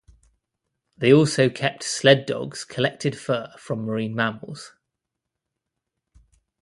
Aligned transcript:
They 0.97 1.13
also 1.13 1.47
kept 1.51 1.83
sled 1.83 2.25
dogs 2.25 2.65
collected 2.65 3.15
fur 3.15 3.53
from 3.59 3.85
marine 3.85 4.15
mammals. 4.15 4.73